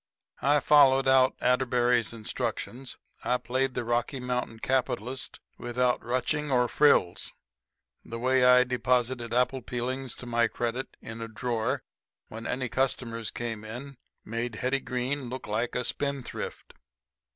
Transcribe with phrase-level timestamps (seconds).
[0.41, 2.97] I followed out Atterbury's instructions.
[3.23, 7.31] I played the Rocky Mountain capitalist without ruching or frills.
[8.03, 11.83] The way I deposited apple peelings to my credit in a drawer
[12.29, 16.73] when any customers came in made Hetty Green look like a spendthrift.